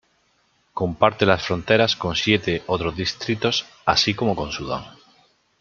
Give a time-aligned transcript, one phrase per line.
[0.73, 4.83] Comparte las fronteras con siete otros distritos, así como con Sudán.